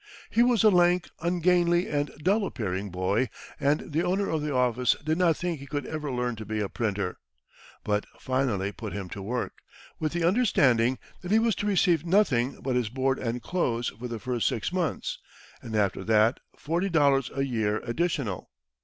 [0.31, 4.95] He was a lank, ungainly and dull appearing boy, and the owner of the office
[5.05, 7.19] did not think he could ever learn to be a printer,
[7.83, 9.61] but finally put him to work,
[9.99, 14.07] with the understanding that he was to receive nothing but his board and clothes for
[14.07, 15.19] the first six months,
[15.61, 18.49] and after that forty dollars a year additional.